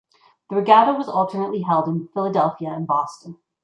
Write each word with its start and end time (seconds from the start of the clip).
The 0.49 0.55
regatta 0.55 0.93
was 0.93 1.07
alternately 1.07 1.61
held 1.61 1.87
in 1.87 2.07
Philadelphia 2.11 2.69
and 2.71 2.87
Boston. 2.87 3.37